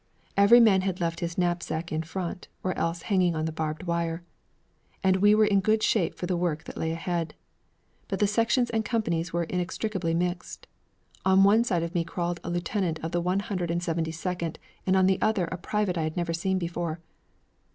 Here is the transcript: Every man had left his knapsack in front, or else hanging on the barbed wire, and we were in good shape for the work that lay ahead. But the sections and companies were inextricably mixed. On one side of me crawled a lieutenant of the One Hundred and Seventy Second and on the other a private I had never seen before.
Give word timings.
Every 0.35 0.59
man 0.59 0.81
had 0.81 0.99
left 0.99 1.19
his 1.19 1.37
knapsack 1.37 1.91
in 1.91 2.01
front, 2.01 2.47
or 2.63 2.75
else 2.75 3.03
hanging 3.03 3.35
on 3.35 3.45
the 3.45 3.51
barbed 3.51 3.83
wire, 3.83 4.23
and 5.03 5.17
we 5.17 5.35
were 5.35 5.45
in 5.45 5.59
good 5.59 5.83
shape 5.83 6.15
for 6.15 6.25
the 6.25 6.35
work 6.35 6.63
that 6.63 6.75
lay 6.75 6.89
ahead. 6.91 7.35
But 8.07 8.17
the 8.17 8.25
sections 8.25 8.71
and 8.71 8.83
companies 8.83 9.31
were 9.31 9.43
inextricably 9.43 10.15
mixed. 10.15 10.65
On 11.23 11.43
one 11.43 11.63
side 11.63 11.83
of 11.83 11.93
me 11.93 12.03
crawled 12.03 12.39
a 12.43 12.49
lieutenant 12.49 12.97
of 13.03 13.11
the 13.11 13.21
One 13.21 13.41
Hundred 13.41 13.69
and 13.69 13.83
Seventy 13.83 14.11
Second 14.11 14.57
and 14.87 14.95
on 14.95 15.05
the 15.05 15.21
other 15.21 15.45
a 15.51 15.57
private 15.57 15.99
I 15.99 16.05
had 16.05 16.17
never 16.17 16.33
seen 16.33 16.57
before. 16.57 16.99